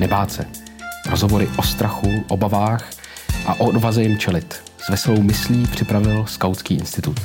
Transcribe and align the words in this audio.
nebát 0.00 0.32
se. 0.32 0.46
Rozhovory 1.10 1.48
o 1.58 1.62
strachu, 1.62 2.24
obavách 2.28 2.90
a 3.46 3.54
o 3.60 3.64
odvaze 3.64 4.02
jim 4.02 4.18
čelit. 4.18 4.62
S 4.78 4.88
veselou 4.88 5.22
myslí 5.22 5.66
připravil 5.66 6.26
Skautský 6.26 6.74
institut. 6.74 7.16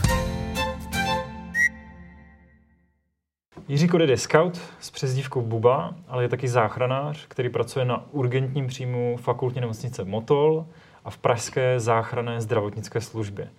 Jiří 3.67 3.87
Kodet 3.87 4.09
je 4.09 4.17
scout 4.17 4.61
s 4.79 4.91
přezdívkou 4.91 5.41
Buba, 5.41 5.93
ale 6.07 6.23
je 6.23 6.29
taky 6.29 6.47
záchranář, 6.47 7.25
který 7.27 7.49
pracuje 7.49 7.85
na 7.85 8.05
urgentním 8.11 8.67
příjmu 8.67 9.17
fakultní 9.17 9.61
nemocnice 9.61 10.03
Motol 10.03 10.65
a 11.05 11.09
v 11.09 11.17
pražské 11.17 11.79
záchranné 11.79 12.41
zdravotnické 12.41 13.01
službě. 13.01 13.49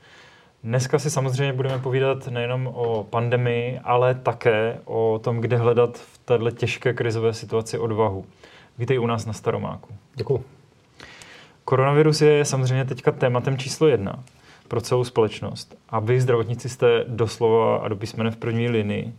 Dneska 0.65 0.99
si 0.99 1.11
samozřejmě 1.11 1.53
budeme 1.53 1.79
povídat 1.79 2.27
nejenom 2.27 2.67
o 2.67 3.05
pandemii, 3.05 3.81
ale 3.85 4.15
také 4.15 4.79
o 4.85 5.21
tom, 5.25 5.41
kde 5.41 5.57
hledat 5.57 5.99
v 5.99 6.19
této 6.19 6.51
těžké 6.51 6.93
krizové 6.93 7.33
situaci 7.33 7.79
odvahu. 7.79 8.25
Vítej 8.79 8.99
u 8.99 9.07
nás 9.07 9.27
na 9.27 9.33
Staromáku. 9.33 9.95
Děkuji. 10.15 10.45
Koronavirus 11.65 12.21
je 12.21 12.45
samozřejmě 12.45 12.85
teďka 12.85 13.13
tématem 13.13 13.59
číslo 13.59 13.89
jedna 13.89 14.25
pro 14.69 14.81
celou 14.81 15.05
společnost. 15.05 15.79
A 15.89 16.01
vy, 16.01 16.21
zdravotníci, 16.21 16.69
jste 16.69 17.05
doslova 17.09 17.77
a 17.77 17.89
do 17.89 17.97
písmene 17.97 18.31
v 18.31 18.37
první 18.37 18.69
linii. 18.69 19.13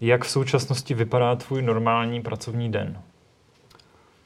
Jak 0.00 0.24
v 0.24 0.30
současnosti 0.30 0.94
vypadá 0.94 1.36
tvůj 1.36 1.62
normální 1.62 2.22
pracovní 2.22 2.72
den? 2.72 3.02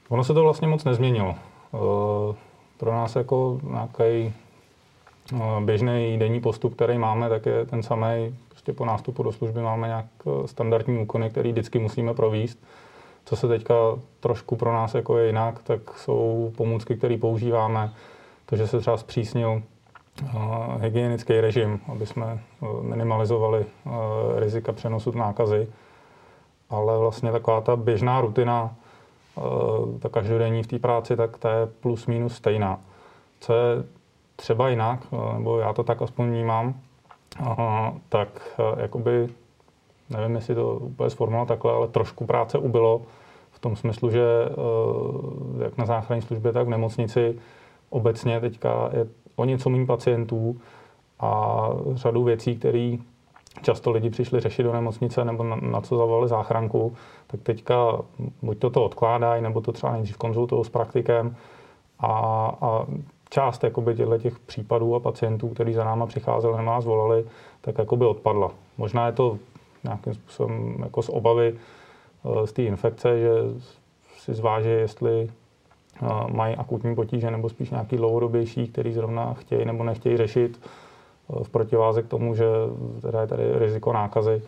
Ono 0.09 0.23
se 0.23 0.33
to 0.33 0.43
vlastně 0.43 0.67
moc 0.67 0.83
nezměnilo. 0.83 1.35
Eh, 1.73 2.35
pro 2.77 2.91
nás 2.91 3.15
jako 3.15 3.59
nějaký 3.63 4.33
eh, 5.33 5.61
běžný 5.65 6.19
denní 6.19 6.41
postup, 6.41 6.75
který 6.75 6.97
máme, 6.97 7.29
tak 7.29 7.45
je 7.45 7.65
ten 7.65 7.83
samý. 7.83 8.35
Prostě 8.49 8.73
po 8.73 8.85
nástupu 8.85 9.23
do 9.23 9.31
služby 9.31 9.61
máme 9.61 9.87
nějak 9.87 10.05
eh, 10.27 10.47
standardní 10.47 10.97
úkony, 10.97 11.29
který 11.29 11.51
vždycky 11.51 11.79
musíme 11.79 12.13
províst. 12.13 12.59
Co 13.25 13.35
se 13.35 13.47
teďka 13.47 13.75
trošku 14.19 14.55
pro 14.55 14.73
nás 14.73 14.93
jako 14.95 15.17
je 15.17 15.27
jinak, 15.27 15.63
tak 15.63 15.97
jsou 15.97 16.53
pomůcky, 16.57 16.95
které 16.95 17.17
používáme. 17.17 17.93
Takže 18.45 18.67
se 18.67 18.79
třeba 18.79 18.97
zpřísnil 18.97 19.61
hygienický 20.79 21.41
režim, 21.41 21.79
aby 21.87 22.05
jsme 22.05 22.25
e, 22.25 22.83
minimalizovali 22.83 23.65
e, 23.65 23.89
rizika 24.39 24.71
přenosu 24.71 25.11
nákazy. 25.11 25.67
Ale 26.69 26.97
vlastně 26.97 27.31
taková 27.31 27.61
ta 27.61 27.75
běžná 27.75 28.21
rutina, 28.21 28.75
ta 29.99 30.09
každodenní 30.09 30.63
v 30.63 30.67
té 30.67 30.79
práci, 30.79 31.15
tak 31.15 31.37
ta 31.37 31.51
je 31.53 31.65
plus 31.65 32.07
minus 32.07 32.35
stejná. 32.35 32.79
Co 33.39 33.53
je 33.53 33.83
třeba 34.35 34.69
jinak, 34.69 34.99
nebo 35.33 35.59
já 35.59 35.73
to 35.73 35.83
tak 35.83 36.01
aspoň 36.01 36.29
vnímám, 36.29 36.75
tak 38.09 38.59
jakoby, 38.77 39.29
nevím, 40.13 40.35
jestli 40.35 40.55
to 40.55 40.75
úplně 40.75 41.09
sformuloval 41.09 41.45
takhle, 41.45 41.73
ale 41.73 41.87
trošku 41.87 42.25
práce 42.25 42.57
ubylo 42.57 43.01
v 43.51 43.59
tom 43.59 43.75
smyslu, 43.75 44.09
že 44.09 44.25
jak 45.63 45.77
na 45.77 45.85
záchranné 45.85 46.21
službě, 46.21 46.51
tak 46.51 46.67
v 46.67 46.69
nemocnici 46.69 47.35
obecně 47.89 48.39
teďka 48.39 48.89
je 48.93 49.07
o 49.35 49.45
něco 49.45 49.69
méně 49.69 49.85
pacientů 49.85 50.61
a 51.19 51.69
řadu 51.93 52.23
věcí, 52.23 52.55
které 52.55 52.97
často 53.61 53.91
lidi 53.91 54.09
přišli 54.09 54.39
řešit 54.39 54.63
do 54.63 54.73
nemocnice 54.73 55.25
nebo 55.25 55.43
na, 55.43 55.55
na 55.55 55.81
co 55.81 55.97
zavolali 55.97 56.27
záchranku, 56.27 56.93
tak 57.27 57.41
teďka 57.41 57.97
buď 58.41 58.59
to, 58.59 58.69
to 58.69 58.83
odkládají, 58.83 59.41
nebo 59.43 59.61
to 59.61 59.71
třeba 59.71 59.91
nejdřív 59.91 60.17
konzultují 60.17 60.65
s 60.65 60.69
praktikem 60.69 61.35
a, 61.99 62.09
a 62.61 62.85
část 63.29 63.63
jakoby 63.63 63.95
těch 64.21 64.39
případů 64.39 64.95
a 64.95 64.99
pacientů, 64.99 65.49
kteří 65.49 65.73
za 65.73 65.83
náma 65.83 66.05
přicházeli 66.05 66.57
nebo 66.57 66.65
nás 66.65 66.85
volali, 66.85 67.25
tak 67.61 67.77
jakoby 67.77 68.05
odpadla. 68.05 68.51
Možná 68.77 69.05
je 69.05 69.11
to 69.11 69.37
nějakým 69.83 70.13
způsobem 70.13 70.75
jako 70.83 71.01
z 71.01 71.09
obavy 71.09 71.55
eh, 71.55 72.47
z 72.47 72.53
té 72.53 72.63
infekce, 72.63 73.19
že 73.19 73.29
si 74.17 74.33
zváží, 74.33 74.69
jestli 74.69 75.29
mají 76.31 76.55
akutní 76.55 76.95
potíže 76.95 77.31
nebo 77.31 77.49
spíš 77.49 77.69
nějaký 77.69 77.97
dlouhodobější, 77.97 78.67
který 78.67 78.93
zrovna 78.93 79.33
chtějí 79.33 79.65
nebo 79.65 79.83
nechtějí 79.83 80.17
řešit 80.17 80.59
e, 80.59 81.43
v 81.43 81.49
protiváze 81.49 82.03
k 82.03 82.07
tomu, 82.07 82.35
že 82.35 82.45
teda 83.01 83.21
je 83.21 83.27
tady 83.27 83.59
riziko 83.59 83.93
nákazy. 83.93 84.41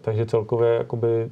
Takže 0.00 0.26
celkově 0.26 0.74
jakoby 0.74 1.30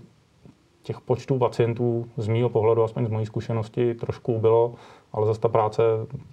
těch 0.88 1.00
počtů 1.00 1.38
pacientů 1.38 2.08
z 2.16 2.28
mýho 2.28 2.48
pohledu, 2.48 2.82
aspoň 2.82 3.06
z 3.06 3.08
mojí 3.08 3.26
zkušenosti, 3.26 3.94
trošku 3.94 4.38
bylo, 4.38 4.74
ale 5.12 5.26
zase 5.26 5.40
ta 5.40 5.48
práce 5.48 5.82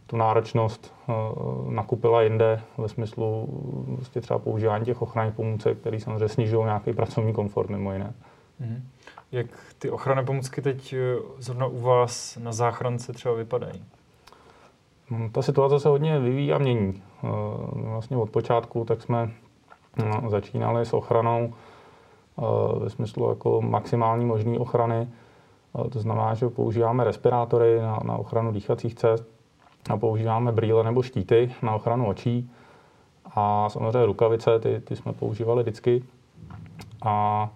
tu 0.08 0.18
náročnost 0.18 0.94
e, 1.08 1.14
nakupila 1.70 2.22
jinde 2.22 2.62
ve 2.78 2.88
smyslu 2.88 3.48
vlastně 3.88 4.22
třeba 4.22 4.40
používání 4.40 4.86
těch 4.86 5.02
ochranných 5.02 5.34
pomůcek, 5.34 5.78
které 5.78 6.00
samozřejmě 6.00 6.28
snižují 6.28 6.64
nějaký 6.64 6.94
pracovní 6.94 7.34
komfort 7.34 7.70
mimo 7.70 7.94
jiné. 7.94 8.14
Mm-hmm. 8.62 8.82
Jak 9.32 9.48
ty 9.80 9.90
ochranné 9.90 10.24
pomůcky 10.24 10.62
teď 10.62 10.94
eh, 10.94 11.16
zrovna 11.40 11.66
u 11.66 11.80
vás 11.80 12.38
na 12.38 12.52
záchrance 12.52 13.14
třeba 13.14 13.36
vypadají? 13.36 13.84
No, 15.12 15.30
ta 15.30 15.42
situace 15.42 15.80
se 15.80 15.90
hodně 15.90 16.20
vyvíjí 16.20 16.54
a 16.54 16.58
mění. 16.58 17.04
Eh, 17.24 17.28
vlastně 17.74 18.18
od 18.18 18.30
počátku 18.30 18.86
tak 18.86 19.02
jsme 19.02 19.32
no, 19.98 20.30
začínali 20.30 20.86
s 20.86 20.94
ochranou 20.94 21.54
eh, 21.54 21.75
ve 22.80 22.90
smyslu 22.90 23.30
jako 23.30 23.62
maximální 23.62 24.26
možné 24.26 24.60
ochrany. 24.60 25.08
To 25.92 26.00
znamená, 26.00 26.34
že 26.34 26.50
používáme 26.50 27.04
respirátory 27.04 27.82
na, 27.82 28.00
na 28.04 28.18
ochranu 28.18 28.52
dýchacích 28.52 28.96
cest 28.96 29.24
a 29.90 29.98
používáme 29.98 30.52
brýle 30.52 30.84
nebo 30.84 31.02
štíty 31.02 31.52
na 31.62 31.76
ochranu 31.76 32.08
očí. 32.08 32.52
A 33.36 33.70
samozřejmě 33.70 34.06
rukavice, 34.06 34.60
ty, 34.60 34.82
ty 34.82 34.96
jsme 34.96 35.14
používali 35.14 35.64
vždycky. 35.64 36.04
A 37.02 37.50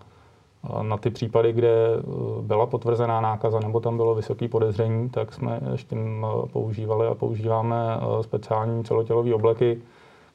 na 0.81 0.97
ty 0.97 1.09
případy, 1.09 1.53
kde 1.53 1.69
eh, 1.69 2.01
byla 2.41 2.65
potvrzená 2.65 3.21
nákaza 3.21 3.59
nebo 3.59 3.79
tam 3.79 3.97
bylo 3.97 4.15
vysoké 4.15 4.47
podezření, 4.47 5.09
tak 5.09 5.33
jsme 5.33 5.59
ještě 5.71 5.95
eh, 5.95 6.47
používali 6.53 7.07
a 7.07 7.15
používáme 7.15 7.75
eh, 7.97 8.23
speciální 8.23 8.83
celotělové 8.83 9.33
obleky, 9.33 9.81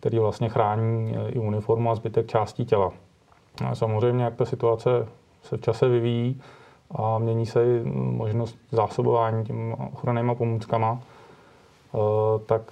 které 0.01 0.21
vlastně 0.21 0.49
chrání 0.49 1.17
i 1.29 1.39
uniformu 1.39 1.91
a 1.91 1.95
zbytek 1.95 2.27
částí 2.27 2.65
těla. 2.65 2.93
A 3.65 3.75
samozřejmě, 3.75 4.25
jak 4.25 4.35
ta 4.35 4.45
situace 4.45 5.09
se 5.43 5.57
v 5.57 5.61
čase 5.61 5.89
vyvíjí 5.89 6.41
a 6.91 7.19
mění 7.19 7.47
se 7.47 7.65
i 7.65 7.83
možnost 7.95 8.57
zásobování 8.73 9.45
těm 9.45 9.77
ochrannýma 9.93 10.35
pomůckama, 10.35 11.01
tak 12.47 12.63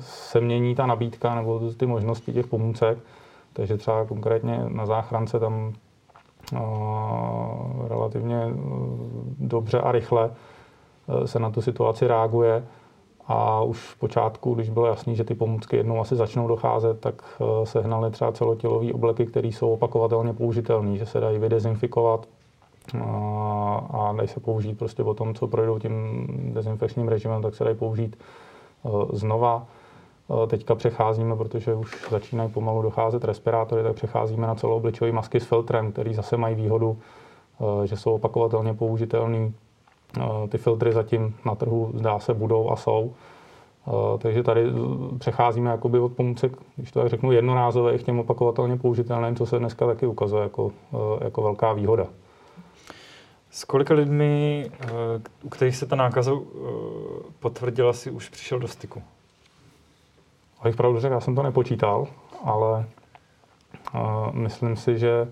se 0.00 0.40
mění 0.40 0.74
ta 0.74 0.86
nabídka 0.86 1.34
nebo 1.34 1.72
ty 1.76 1.86
možnosti 1.86 2.32
těch 2.32 2.46
pomůcek. 2.46 2.98
Takže 3.52 3.76
třeba 3.76 4.04
konkrétně 4.04 4.64
na 4.68 4.86
záchrance 4.86 5.40
tam 5.40 5.72
relativně 7.88 8.36
e, 8.36 8.50
dobře 9.38 9.80
a 9.80 9.92
rychle 9.92 10.30
se 11.24 11.38
na 11.38 11.50
tu 11.50 11.62
situaci 11.62 12.06
reaguje. 12.06 12.64
A 13.26 13.62
už 13.62 13.78
v 13.78 13.98
počátku, 13.98 14.54
když 14.54 14.70
bylo 14.70 14.86
jasný, 14.86 15.16
že 15.16 15.24
ty 15.24 15.34
pomůcky 15.34 15.76
jednou 15.76 16.00
asi 16.00 16.16
začnou 16.16 16.48
docházet, 16.48 17.00
tak 17.00 17.22
e, 17.62 17.66
se 17.66 17.80
hnaly 17.80 18.10
třeba 18.10 18.32
celotělové 18.32 18.92
obleky, 18.92 19.26
které 19.26 19.48
jsou 19.48 19.72
opakovatelně 19.72 20.32
použitelné, 20.32 20.96
že 20.96 21.06
se 21.06 21.20
dají 21.20 21.38
vydezinfikovat 21.38 22.28
a 23.90 24.14
dají 24.16 24.28
se 24.28 24.40
použít 24.40 24.78
prostě 24.78 25.04
po 25.04 25.14
tom, 25.14 25.34
co 25.34 25.46
projdou 25.46 25.78
tím 25.78 26.26
dezinfekčním 26.54 27.08
režimem, 27.08 27.42
tak 27.42 27.54
se 27.54 27.64
dají 27.64 27.76
použít 27.76 28.16
znova. 29.12 29.66
Teďka 30.46 30.74
přecházíme, 30.74 31.36
protože 31.36 31.74
už 31.74 32.06
začínají 32.10 32.50
pomalu 32.50 32.82
docházet 32.82 33.24
respirátory, 33.24 33.82
tak 33.82 33.94
přecházíme 33.94 34.46
na 34.46 34.54
celoobličové 34.54 35.12
masky 35.12 35.40
s 35.40 35.44
filtrem, 35.44 35.92
který 35.92 36.14
zase 36.14 36.36
mají 36.36 36.54
výhodu, 36.54 36.98
eh, 37.60 37.86
že 37.86 37.96
jsou 37.96 38.14
opakovatelně 38.14 38.74
použitelné. 38.74 39.52
Eh, 40.20 40.48
ty 40.48 40.58
filtry 40.58 40.92
zatím 40.92 41.36
na 41.44 41.54
trhu 41.54 41.92
zdá 41.94 42.18
se 42.18 42.34
budou 42.34 42.70
a 42.70 42.76
jsou. 42.76 43.14
Eh, 43.88 44.18
takže 44.18 44.42
tady 44.42 44.66
přecházíme 45.18 45.70
jakoby 45.70 45.98
od 45.98 46.12
pomůcek, 46.12 46.52
když 46.76 46.92
to 46.92 47.00
tak 47.00 47.08
řeknu, 47.08 47.32
jednorázové 47.32 47.98
k 47.98 48.02
těm 48.02 48.18
opakovatelně 48.18 48.76
použitelným, 48.76 49.36
co 49.36 49.46
se 49.46 49.58
dneska 49.58 49.86
taky 49.86 50.06
ukazuje 50.06 50.42
jako, 50.42 50.72
jako 51.20 51.42
velká 51.42 51.72
výhoda. 51.72 52.06
S 53.50 53.64
kolika 53.64 53.94
lidmi, 53.94 54.70
u 55.42 55.48
kterých 55.48 55.76
se 55.76 55.86
ta 55.86 55.96
nákaza 55.96 56.32
potvrdila, 57.40 57.92
si 57.92 58.10
už 58.10 58.28
přišel 58.28 58.58
do 58.58 58.68
styku? 58.68 59.02
Abych 60.60 60.76
pravdu 60.76 61.00
řekl, 61.00 61.14
já 61.14 61.20
jsem 61.20 61.34
to 61.34 61.42
nepočítal, 61.42 62.06
ale 62.44 62.86
myslím 64.32 64.76
si, 64.76 64.98
že 64.98 65.28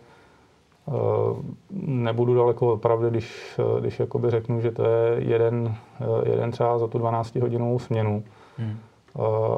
nebudu 1.86 2.34
daleko 2.34 2.72
od 2.72 2.80
pravdy, 2.80 3.10
když, 3.10 3.58
uh, 3.58 3.80
když 3.80 4.00
jakoby 4.00 4.30
řeknu, 4.30 4.60
že 4.60 4.70
to 4.70 4.84
je 4.84 5.16
jeden, 5.18 5.74
uh, 6.00 6.28
jeden 6.28 6.50
třeba 6.50 6.78
za 6.78 6.86
tu 6.86 6.98
12 6.98 7.36
hodinovou 7.36 7.78
směnu. 7.78 8.24
Hmm. 8.56 8.76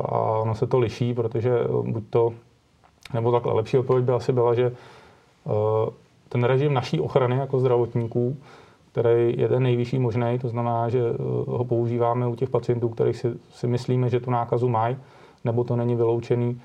A 0.04 0.18
ono 0.20 0.54
se 0.54 0.66
to 0.66 0.78
liší, 0.78 1.14
protože 1.14 1.58
buď 1.82 2.04
to, 2.10 2.32
nebo 3.14 3.32
takhle 3.32 3.52
lepší 3.52 3.78
odpověď 3.78 4.04
by 4.04 4.12
asi 4.12 4.32
byla, 4.32 4.54
že 4.54 4.72
ten 6.28 6.44
režim 6.44 6.74
naší 6.74 7.00
ochrany 7.00 7.36
jako 7.36 7.60
zdravotníků, 7.60 8.36
který 8.92 9.34
je 9.38 9.48
ten 9.48 9.62
nejvyšší 9.62 9.98
možný, 9.98 10.38
to 10.38 10.48
znamená, 10.48 10.88
že 10.88 11.00
ho 11.46 11.64
používáme 11.64 12.26
u 12.26 12.34
těch 12.34 12.50
pacientů, 12.50 12.88
kterých 12.88 13.16
si, 13.16 13.32
si 13.50 13.66
myslíme, 13.66 14.08
že 14.08 14.20
tu 14.20 14.30
nákazu 14.30 14.68
mají, 14.68 14.96
nebo 15.44 15.64
to 15.64 15.76
není 15.76 15.96
vyloučený, 15.96 16.60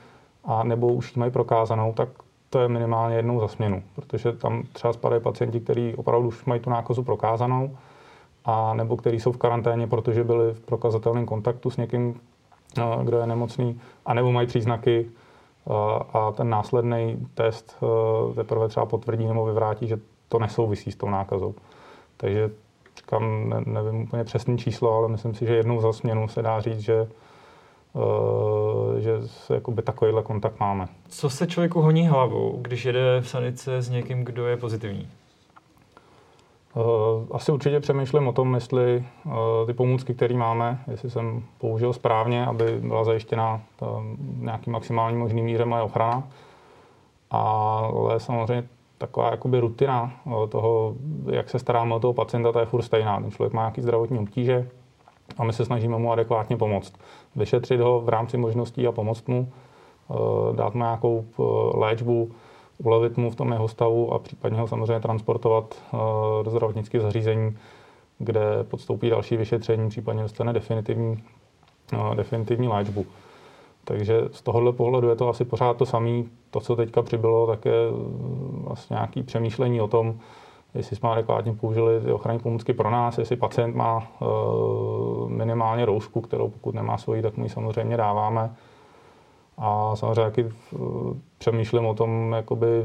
a 0.45 0.63
nebo 0.63 0.87
už 0.87 1.15
ji 1.15 1.19
mají 1.19 1.31
prokázanou, 1.31 1.93
tak 1.93 2.09
to 2.49 2.59
je 2.59 2.67
minimálně 2.67 3.15
jednou 3.15 3.39
za 3.39 3.47
směnu, 3.47 3.83
protože 3.95 4.31
tam 4.31 4.63
třeba 4.73 4.93
spadají 4.93 5.21
pacienti, 5.21 5.59
kteří 5.59 5.95
opravdu 5.95 6.27
už 6.27 6.45
mají 6.45 6.61
tu 6.61 6.69
nákazu 6.69 7.03
prokázanou, 7.03 7.77
a 8.45 8.73
nebo 8.73 8.97
kteří 8.97 9.19
jsou 9.19 9.31
v 9.31 9.37
karanténě, 9.37 9.87
protože 9.87 10.23
byli 10.23 10.53
v 10.53 10.59
prokazatelném 10.59 11.25
kontaktu 11.25 11.69
s 11.69 11.77
někým, 11.77 12.19
kdo 13.03 13.17
je 13.17 13.27
nemocný, 13.27 13.81
a 14.05 14.13
nebo 14.13 14.31
mají 14.31 14.47
příznaky 14.47 15.09
a 16.13 16.31
ten 16.31 16.49
následný 16.49 17.27
test 17.33 17.83
teprve 18.35 18.67
třeba 18.67 18.85
potvrdí 18.85 19.27
nebo 19.27 19.45
vyvrátí, 19.45 19.87
že 19.87 19.99
to 20.29 20.39
nesouvisí 20.39 20.91
s 20.91 20.95
tou 20.95 21.09
nákazou. 21.09 21.55
Takže 22.17 22.49
říkám, 22.97 23.49
ne, 23.49 23.61
nevím 23.65 24.01
úplně 24.01 24.23
přesné 24.23 24.57
číslo, 24.57 24.97
ale 24.97 25.07
myslím 25.07 25.33
si, 25.33 25.45
že 25.45 25.55
jednou 25.55 25.81
za 25.81 25.93
směnu 25.93 26.27
se 26.27 26.41
dá 26.41 26.61
říct, 26.61 26.79
že 26.79 27.07
že 28.99 29.27
se 29.27 29.53
jakoby 29.53 29.81
takovýhle 29.81 30.23
kontakt 30.23 30.59
máme. 30.59 30.87
Co 31.09 31.29
se 31.29 31.47
člověku 31.47 31.81
honí 31.81 32.07
hlavou, 32.07 32.57
když 32.61 32.85
jede 32.85 33.21
v 33.21 33.29
sanice 33.29 33.81
s 33.81 33.89
někým, 33.89 34.25
kdo 34.25 34.47
je 34.47 34.57
pozitivní? 34.57 35.07
Eh, 36.77 37.27
asi 37.31 37.51
určitě 37.51 37.79
přemýšlím 37.79 38.27
o 38.27 38.33
tom, 38.33 38.55
jestli 38.55 39.03
eh, 39.25 39.65
ty 39.65 39.73
pomůcky, 39.73 40.13
které 40.13 40.35
máme, 40.35 40.83
jestli 40.91 41.09
jsem 41.09 41.43
použil 41.57 41.93
správně, 41.93 42.45
aby 42.45 42.79
byla 42.81 43.03
zajištěna 43.03 43.61
nějaký 44.37 44.69
maximální 44.69 45.17
možný 45.17 45.41
míře 45.41 45.65
moje 45.65 45.81
ochrana. 45.81 46.23
Ale 47.31 48.19
samozřejmě 48.19 48.67
taková 48.97 49.31
jakoby 49.31 49.59
rutina 49.59 50.11
eh, 50.27 50.47
toho, 50.47 50.95
jak 51.31 51.49
se 51.49 51.59
staráme 51.59 51.95
o 51.95 51.99
toho 51.99 52.13
pacienta, 52.13 52.51
ta 52.51 52.59
je 52.59 52.65
furt 52.65 52.81
stejná. 52.81 53.21
Ten 53.21 53.31
člověk 53.31 53.53
má 53.53 53.61
nějaký 53.61 53.81
zdravotní 53.81 54.19
obtíže 54.19 54.69
a 55.39 55.43
my 55.43 55.53
se 55.53 55.65
snažíme 55.65 55.97
mu 55.97 56.11
adekvátně 56.11 56.57
pomoct. 56.57 56.93
Vyšetřit 57.35 57.79
ho 57.79 58.01
v 58.01 58.09
rámci 58.09 58.37
možností 58.37 58.87
a 58.87 58.91
pomoct 58.91 59.27
mu, 59.27 59.51
dát 60.55 60.73
mu 60.73 60.79
nějakou 60.79 61.25
léčbu, 61.73 62.31
ulevit 62.83 63.17
mu 63.17 63.29
v 63.29 63.35
tom 63.35 63.51
jeho 63.51 63.67
stavu 63.67 64.13
a 64.13 64.19
případně 64.19 64.59
ho 64.59 64.67
samozřejmě 64.67 64.99
transportovat 64.99 65.75
eh, 65.93 65.97
do 66.43 66.51
zdravotnického 66.51 67.03
zařízení, 67.03 67.57
kde 68.17 68.41
podstoupí 68.63 69.09
další 69.09 69.37
vyšetření, 69.37 69.89
případně 69.89 70.21
dostane 70.21 70.53
definitivní, 70.53 71.23
eh, 71.93 72.15
definitivní 72.15 72.67
léčbu. 72.67 73.05
Takže 73.83 74.21
z 74.31 74.41
tohohle 74.41 74.73
pohledu 74.73 75.09
je 75.09 75.15
to 75.15 75.29
asi 75.29 75.45
pořád 75.45 75.77
to 75.77 75.85
samé. 75.85 76.23
To, 76.51 76.59
co 76.59 76.75
teďka 76.75 77.01
přibylo, 77.01 77.47
tak 77.47 77.65
je 77.65 77.73
eh, 77.73 77.93
vlastně 78.63 78.93
nějaké 78.93 79.23
přemýšlení 79.23 79.81
o 79.81 79.87
tom, 79.87 80.19
jestli 80.73 80.95
jsme 80.95 81.09
adekvátně 81.09 81.53
použili 81.53 82.01
ty 82.01 82.11
ochranné 82.11 82.39
pomůcky 82.39 82.73
pro 82.73 82.91
nás, 82.91 83.17
jestli 83.17 83.35
pacient 83.35 83.75
má 83.75 84.07
minimálně 85.27 85.85
roušku, 85.85 86.21
kterou 86.21 86.49
pokud 86.49 86.75
nemá 86.75 86.97
svoji, 86.97 87.21
tak 87.21 87.37
mu 87.37 87.43
ji 87.43 87.49
samozřejmě 87.49 87.97
dáváme 87.97 88.55
a 89.59 89.95
samozřejmě 89.95 90.23
taky 90.23 90.45
eh, 90.45 90.77
přemýšlím 91.37 91.85
o 91.85 91.93
tom, 91.93 92.31
jakoby, 92.31 92.83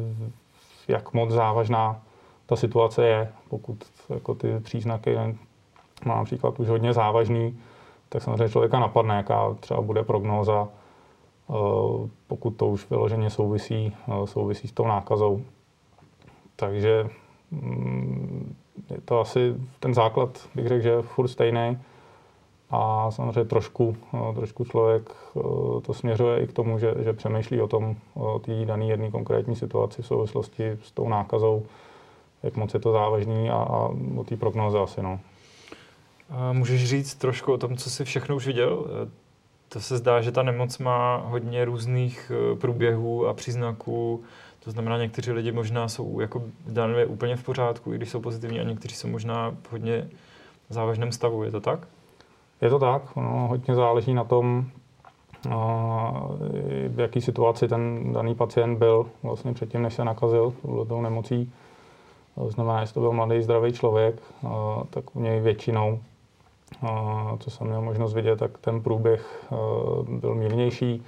jak 0.89 1.13
moc 1.13 1.31
závažná 1.31 2.03
ta 2.47 2.57
situace 2.57 3.07
je. 3.07 3.33
Pokud 3.49 3.85
jako 4.09 4.35
ty 4.35 4.61
příznaky 4.61 5.17
má 6.05 6.17
například 6.17 6.61
už 6.61 6.69
hodně 6.69 6.93
závažný, 6.93 7.59
tak 8.09 8.23
samozřejmě 8.23 8.49
člověka 8.49 8.79
napadne, 8.79 9.17
jaká 9.17 9.55
třeba 9.61 9.81
bude 9.81 10.03
prognóza, 10.03 10.69
eh, 11.51 11.55
pokud 12.27 12.51
to 12.51 12.67
už 12.67 12.91
vyloženě 12.91 13.31
souvisí, 13.31 13.97
eh, 14.09 14.27
souvisí 14.27 14.69
s 14.69 14.73
tou 14.73 14.87
nákazou. 14.87 15.43
Takže 16.57 17.09
je 18.91 19.01
to 19.05 19.21
asi 19.21 19.55
ten 19.81 19.95
základ, 19.95 20.49
bych 20.55 20.69
řekl, 20.69 20.83
že 20.83 20.89
je 20.89 21.03
furt 21.03 21.29
stejný. 21.29 21.79
A 22.71 23.11
samozřejmě 23.11 23.45
trošku, 23.45 23.97
eh, 24.15 24.35
trošku 24.35 24.65
člověk 24.65 25.11
eh, 25.11 25.41
to 25.83 25.95
směřuje 25.95 26.41
i 26.41 26.47
k 26.47 26.53
tomu, 26.53 26.79
že, 26.79 26.95
že 27.05 27.13
přemýšlí 27.13 27.61
o 27.61 27.69
tom, 27.69 27.97
o 28.15 28.39
té 28.39 28.65
dané 28.65 28.87
jedné 28.87 29.11
konkrétní 29.11 29.57
situaci 29.57 30.03
v 30.03 30.07
souvislosti 30.07 30.79
s 30.83 30.93
tou 30.93 31.09
nákazou, 31.09 31.67
jak 32.43 32.57
moc 32.57 32.75
je 32.75 32.81
to 32.81 32.93
závažný 32.93 33.51
a, 33.51 33.55
a 33.55 33.89
o 34.17 34.25
té 34.25 34.37
prognoze 34.37 34.79
asi. 34.79 35.03
No. 35.03 35.21
A 36.31 36.53
můžeš 36.53 36.89
říct 36.89 37.15
trošku 37.15 37.53
o 37.53 37.59
tom, 37.59 37.77
co 37.77 37.91
jsi 37.91 38.05
všechno 38.05 38.37
už 38.37 38.47
viděl? 38.47 38.85
Eh, 38.87 39.11
to 39.69 39.81
se 39.81 39.97
zdá, 39.97 40.21
že 40.21 40.33
ta 40.33 40.43
nemoc 40.43 40.79
má 40.79 41.17
hodně 41.17 41.65
různých 41.65 42.33
průběhů 42.61 43.27
a 43.27 43.35
příznaků. 43.35 44.23
To 44.65 44.71
znamená, 44.71 44.99
někteří 44.99 45.33
lidi 45.33 45.53
možná 45.53 45.89
jsou 45.89 46.21
jako 46.21 46.43
zdánlivě 46.67 47.07
úplně 47.07 47.37
v 47.37 47.43
pořádku, 47.43 47.93
i 47.93 47.97
když 47.97 48.09
jsou 48.09 48.21
pozitivní, 48.21 48.61
a 48.61 48.63
někteří 48.63 48.95
jsou 48.95 49.09
možná 49.09 49.51
v 49.51 49.73
hodně 49.73 50.09
závažném 50.71 51.13
stavu. 51.13 51.45
Je 51.45 51.51
to 51.51 51.61
tak? 51.61 51.89
Je 52.61 52.71
to 52.71 52.79
tak, 52.79 53.17
no, 53.17 53.47
hodně 53.49 53.75
záleží 53.75 54.15
na 54.15 54.25
tom, 54.25 54.67
v 56.89 57.01
jaký 57.01 57.21
situaci 57.21 57.69
ten 57.69 58.13
daný 58.13 58.35
pacient 58.35 58.79
byl 58.79 59.07
vlastně 59.23 59.53
předtím, 59.53 59.83
než 59.83 59.95
se 59.95 60.05
nakazil 60.05 60.55
tou 60.89 61.01
nemocí. 61.01 61.53
To 62.35 62.51
znamená, 62.51 62.81
jestli 62.81 62.95
to 62.95 63.01
byl 63.01 63.13
mladý, 63.13 63.43
zdravý 63.43 63.73
člověk, 63.73 64.23
tak 64.91 65.17
u 65.17 65.21
něj 65.21 65.41
většinou, 65.41 66.01
co 67.39 67.51
jsem 67.51 67.67
měl 67.67 67.83
možnost 67.83 68.15
vidět, 68.15 68.39
tak 68.39 68.59
ten 68.59 68.83
průběh 68.83 69.47
byl 70.09 70.35
mírnější 70.35 71.03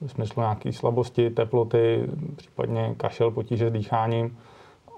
v 0.00 0.08
smyslu 0.08 0.42
nějaké 0.42 0.72
slabosti, 0.72 1.30
teploty, 1.30 2.06
případně 2.36 2.94
kašel, 2.96 3.30
potíže 3.30 3.68
s 3.68 3.72
dýcháním, 3.72 4.38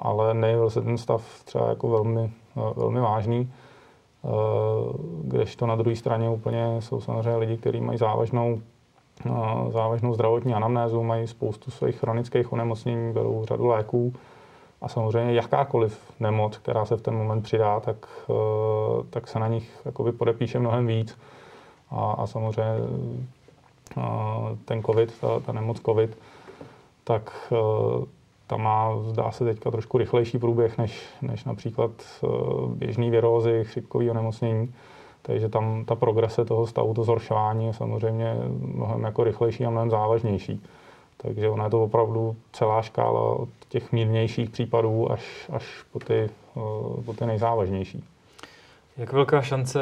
ale 0.00 0.34
nejevil 0.34 0.70
se 0.70 0.82
ten 0.82 0.98
stav 0.98 1.43
třeba 1.44 1.69
jako 1.69 1.88
velmi, 1.88 2.31
velmi 2.76 3.00
vážný. 3.00 3.52
Eh, 4.26 4.28
kdežto 5.22 5.66
na 5.66 5.76
druhé 5.76 5.96
straně 5.96 6.31
úplně 6.31 6.76
jsou 6.78 7.00
samozřejmě 7.00 7.37
lidi, 7.37 7.56
kteří 7.56 7.81
mají 7.81 7.98
závažnou, 7.98 8.60
eh, 9.26 9.31
závažnou 9.70 10.14
zdravotní 10.14 10.54
anamnézu, 10.54 11.02
mají 11.02 11.26
spoustu 11.26 11.70
svých 11.70 11.96
chronických 11.96 12.52
onemocnění, 12.52 13.12
berou 13.12 13.44
řadu 13.44 13.66
léků 13.66 14.14
a 14.81 14.88
samozřejmě 14.88 15.32
jakákoliv 15.32 16.12
nemoc, 16.20 16.58
která 16.58 16.84
se 16.84 16.96
v 16.96 17.02
ten 17.02 17.14
moment 17.14 17.43
přidá, 17.43 17.81
tak, 17.81 17.96
eh, 18.31 19.04
tak 19.10 19.28
se 19.28 19.38
na 19.38 19.48
nich 19.48 19.87
podepíše 20.19 20.58
mnohem 20.58 20.87
víc. 20.87 21.19
A, 21.90 22.12
a 22.12 22.26
samozřejmě 22.26 22.75
ten 24.64 24.82
COVID, 24.82 25.20
ta, 25.20 25.40
ta 25.40 25.52
nemoc 25.52 25.81
COVID, 25.81 26.19
tak 27.04 27.52
ta 28.46 28.56
má, 28.56 28.98
zdá 29.02 29.31
se 29.31 29.44
teďka 29.44 29.70
trošku 29.70 29.98
rychlejší 29.98 30.38
průběh 30.38 30.78
než, 30.78 31.04
než 31.22 31.44
například 31.44 31.90
eh, 32.00 32.26
běžný 32.69 33.10
virózy, 33.10 33.64
chřipkový 33.64 34.10
onemocnění. 34.10 34.75
Takže 35.22 35.48
tam 35.48 35.84
ta 35.84 35.94
progrese 35.94 36.44
toho 36.44 36.66
stavu, 36.66 36.94
to 36.94 37.04
zhoršování 37.04 37.66
je 37.66 37.72
samozřejmě 37.72 38.37
mnohem 38.58 39.04
jako 39.04 39.25
rychlejší 39.25 39.66
a 39.66 39.70
mnohem 39.70 39.90
závažnější. 39.90 40.62
Takže 41.16 41.48
ona 41.48 41.64
je 41.64 41.70
to 41.70 41.82
opravdu 41.82 42.37
celá 42.52 42.82
škála 42.82 43.20
od 43.20 43.48
těch 43.69 43.93
mírnějších 43.93 44.50
případů 44.50 45.12
až, 45.12 45.50
až 45.52 45.84
po, 45.93 45.98
ty, 45.98 46.15
eh, 46.15 47.03
po 47.05 47.12
ty 47.19 47.26
nejzávažnější. 47.26 48.05
Jak 48.96 49.12
velká 49.12 49.43
šance 49.43 49.81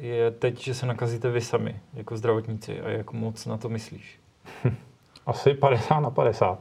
je 0.00 0.30
teď, 0.30 0.60
že 0.60 0.74
se 0.74 0.86
nakazíte 0.86 1.30
vy 1.30 1.40
sami 1.40 1.76
jako 1.94 2.16
zdravotníci 2.16 2.80
a 2.80 2.88
jak 2.88 3.12
moc 3.12 3.46
na 3.46 3.56
to 3.56 3.68
myslíš? 3.68 4.18
Asi 5.26 5.54
50 5.54 6.00
na 6.00 6.10
50. 6.10 6.58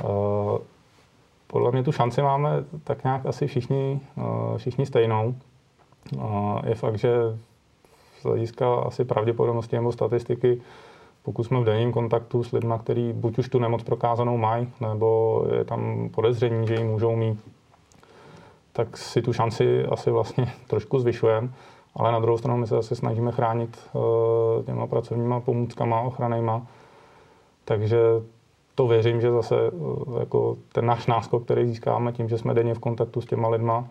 Eh, 0.00 0.04
podle 1.46 1.72
mě 1.72 1.82
tu 1.82 1.92
šanci 1.92 2.22
máme 2.22 2.64
tak 2.84 3.04
nějak 3.04 3.26
asi 3.26 3.46
všichni, 3.46 4.00
eh, 4.18 4.58
všichni 4.58 4.86
stejnou. 4.86 5.34
Eh, 6.18 6.68
je 6.68 6.74
fakt, 6.74 6.98
že 6.98 7.14
z 8.20 8.24
hlediska 8.24 8.74
asi 8.74 9.04
pravděpodobnosti 9.04 9.76
nebo 9.76 9.92
statistiky, 9.92 10.62
pokud 11.22 11.44
jsme 11.44 11.60
v 11.60 11.64
denním 11.64 11.92
kontaktu 11.92 12.44
s 12.44 12.52
lidmi, 12.52 12.74
kteří 12.80 13.12
buď 13.12 13.38
už 13.38 13.48
tu 13.48 13.58
nemoc 13.58 13.82
prokázanou 13.82 14.36
mají, 14.36 14.68
nebo 14.80 15.44
je 15.56 15.64
tam 15.64 16.08
podezření, 16.08 16.66
že 16.66 16.74
ji 16.74 16.84
můžou 16.84 17.16
mít, 17.16 17.38
tak 18.72 18.96
si 18.96 19.22
tu 19.22 19.32
šanci 19.32 19.84
asi 19.84 20.10
vlastně 20.10 20.52
trošku 20.66 20.98
zvyšujeme. 20.98 21.48
Ale 21.94 22.12
na 22.12 22.20
druhou 22.20 22.38
stranu 22.38 22.56
my 22.58 22.66
se 22.66 22.74
zase 22.74 22.96
snažíme 22.96 23.32
chránit 23.32 23.78
těma 24.66 24.86
pracovníma 24.86 25.40
pomůckama, 25.40 26.00
ochranejma. 26.00 26.66
Takže 27.64 27.98
to 28.74 28.86
věřím, 28.86 29.20
že 29.20 29.30
zase 29.30 29.56
eh, 29.56 30.20
jako 30.20 30.56
ten 30.72 30.86
náš 30.86 31.06
náskok, 31.06 31.44
který 31.44 31.66
získáme 31.66 32.12
tím, 32.12 32.28
že 32.28 32.38
jsme 32.38 32.54
denně 32.54 32.74
v 32.74 32.78
kontaktu 32.78 33.20
s 33.20 33.26
těma 33.26 33.48
lidma, 33.48 33.84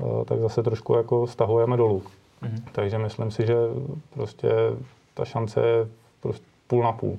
eh, 0.00 0.24
tak 0.24 0.40
zase 0.40 0.62
trošku 0.62 0.94
jako 0.94 1.26
stahujeme 1.26 1.76
dolů. 1.76 2.02
Mm-hmm. 2.42 2.62
Takže 2.72 2.98
myslím 2.98 3.30
si, 3.30 3.46
že 3.46 3.54
prostě 4.14 4.48
ta 5.14 5.24
šance 5.24 5.60
je 5.60 5.88
prostě 6.20 6.46
půl 6.66 6.82
na 6.82 6.92
půl. 6.92 7.18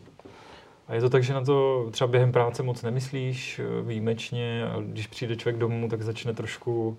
A 0.88 0.96
je 0.96 1.02
to 1.02 1.10
tak, 1.10 1.24
že 1.24 1.34
na 1.34 1.44
to 1.44 1.88
třeba 1.92 2.08
během 2.08 2.32
práce 2.32 2.64
moc 2.64 2.84
nemyslíš 2.84 3.60
eh, 3.60 3.82
výjimečně 3.82 4.68
a 4.68 4.82
když 4.82 5.08
přijde 5.08 5.36
člověk 5.36 5.58
domů, 5.58 5.90
tak 5.90 6.02
začne 6.02 6.34
trošku 6.34 6.98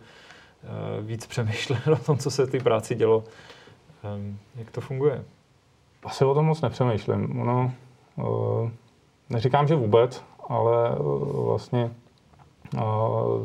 víc 1.02 1.26
přemýšlet 1.26 1.86
o 1.86 1.96
tom, 1.96 2.18
co 2.18 2.30
se 2.30 2.46
v 2.46 2.50
té 2.50 2.60
práci 2.60 2.94
dělo. 2.94 3.24
Ehm, 4.04 4.38
jak 4.56 4.70
to 4.70 4.80
funguje? 4.80 5.24
Asi 6.04 6.24
o 6.24 6.34
tom 6.34 6.46
moc 6.46 6.60
nepřemýšlím. 6.60 7.40
Ono, 7.40 7.72
Neříkám, 9.30 9.66
že 9.66 9.74
vůbec, 9.74 10.24
ale 10.48 10.90
eh, 10.90 10.96
vlastně 11.44 11.90
eh, 12.76 12.80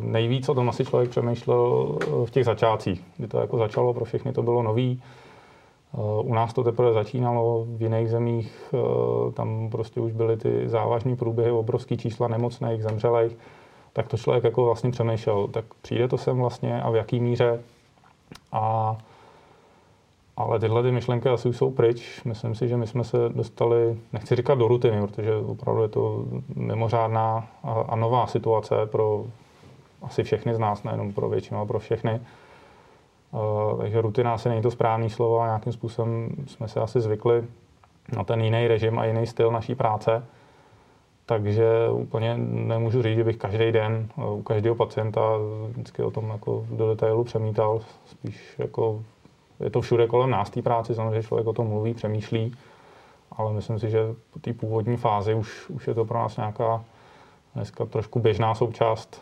nejvíc 0.01 0.49
o 0.49 0.53
tom 0.53 0.69
asi 0.69 0.85
člověk 0.85 1.09
přemýšlel 1.09 1.97
eh, 2.01 2.05
v 2.25 2.31
těch 2.31 2.45
začátcích, 2.45 3.03
kdy 3.17 3.27
to 3.27 3.39
jako 3.39 3.57
začalo, 3.57 3.93
pro 3.93 4.05
všechny 4.05 4.33
to 4.33 4.43
bylo 4.43 4.63
nový. 4.63 5.01
U 6.23 6.33
nás 6.33 6.53
to 6.53 6.63
teprve 6.63 6.93
začínalo, 6.93 7.65
v 7.67 7.81
jiných 7.81 8.09
zemích 8.09 8.73
tam 9.33 9.69
prostě 9.69 10.01
už 10.01 10.11
byly 10.11 10.37
ty 10.37 10.69
závažné 10.69 11.15
průběhy, 11.15 11.51
obrovský 11.51 11.97
čísla 11.97 12.27
nemocných, 12.27 12.83
zemřelých, 12.83 13.37
tak 13.93 14.07
to 14.07 14.17
člověk 14.17 14.43
jako 14.43 14.65
vlastně 14.65 14.91
přemýšlel, 14.91 15.47
tak 15.47 15.65
přijde 15.81 16.07
to 16.07 16.17
sem 16.17 16.37
vlastně 16.37 16.81
a 16.81 16.89
v 16.89 16.95
jaký 16.95 17.19
míře. 17.19 17.61
A 18.51 18.97
ale 20.37 20.59
tyhle 20.59 20.83
ty 20.83 20.91
myšlenky 20.91 21.29
asi 21.29 21.49
už 21.49 21.57
jsou 21.57 21.71
pryč. 21.71 22.23
Myslím 22.25 22.55
si, 22.55 22.67
že 22.67 22.77
my 22.77 22.87
jsme 22.87 23.03
se 23.03 23.17
dostali, 23.29 23.97
nechci 24.13 24.35
říkat 24.35 24.57
do 24.57 24.67
rutiny, 24.67 25.07
protože 25.07 25.35
opravdu 25.35 25.81
je 25.81 25.87
to 25.87 26.25
mimořádná 26.55 27.47
a 27.87 27.95
nová 27.95 28.27
situace 28.27 28.75
pro 28.85 29.25
asi 30.01 30.23
všechny 30.23 30.55
z 30.55 30.59
nás, 30.59 30.83
nejenom 30.83 31.13
pro 31.13 31.29
většinu, 31.29 31.57
ale 31.57 31.67
pro 31.67 31.79
všechny. 31.79 32.21
Takže 33.77 34.01
rutina 34.01 34.33
asi 34.33 34.49
není 34.49 34.61
to 34.61 34.71
správný 34.71 35.09
slovo 35.09 35.39
a 35.39 35.45
nějakým 35.45 35.73
způsobem 35.73 36.29
jsme 36.47 36.67
se 36.67 36.79
asi 36.79 37.01
zvykli 37.01 37.43
na 38.17 38.23
ten 38.23 38.41
jiný 38.41 38.67
režim 38.67 38.99
a 38.99 39.05
jiný 39.05 39.27
styl 39.27 39.51
naší 39.51 39.75
práce. 39.75 40.25
Takže 41.25 41.89
úplně 41.91 42.37
nemůžu 42.37 43.01
říct, 43.01 43.15
že 43.15 43.23
bych 43.23 43.37
každý 43.37 43.71
den 43.71 44.07
u 44.31 44.41
každého 44.41 44.75
pacienta 44.75 45.21
vždycky 45.69 46.03
o 46.03 46.11
tom 46.11 46.29
jako 46.29 46.65
do 46.69 46.89
detailu 46.89 47.23
přemítal. 47.23 47.79
Spíš 48.05 48.55
jako 48.57 49.03
je 49.59 49.69
to 49.69 49.81
všude 49.81 50.07
kolem 50.07 50.29
nás, 50.29 50.49
té 50.49 50.61
práci, 50.61 50.95
samozřejmě 50.95 51.23
člověk 51.23 51.47
o 51.47 51.53
tom 51.53 51.67
mluví, 51.67 51.93
přemýšlí, 51.93 52.55
ale 53.31 53.53
myslím 53.53 53.79
si, 53.79 53.89
že 53.89 53.99
po 54.33 54.39
té 54.39 54.53
původní 54.53 54.97
fázi 54.97 55.33
už, 55.33 55.69
už 55.69 55.87
je 55.87 55.93
to 55.93 56.05
pro 56.05 56.19
nás 56.19 56.37
nějaká 56.37 56.83
dneska 57.55 57.85
trošku 57.85 58.19
běžná 58.19 58.55
součást, 58.55 59.21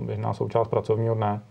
běžná 0.00 0.34
součást 0.34 0.68
pracovního 0.68 1.14
dne. 1.14 1.42